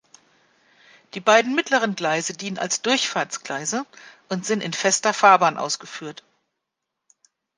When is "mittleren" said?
1.53-1.93